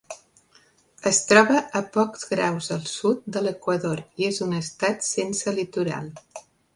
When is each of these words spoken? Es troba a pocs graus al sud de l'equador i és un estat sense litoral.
Es 1.09 1.17
troba 1.31 1.57
a 1.79 1.81
pocs 1.97 2.25
graus 2.31 2.69
al 2.75 2.81
sud 2.91 3.21
de 3.35 3.43
l'equador 3.49 4.01
i 4.23 4.27
és 4.31 4.41
un 4.47 4.57
estat 4.61 5.07
sense 5.09 5.55
litoral. 5.59 6.09